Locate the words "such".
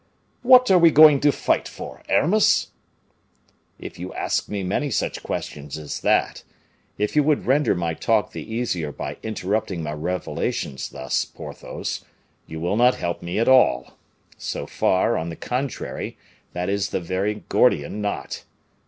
4.89-5.21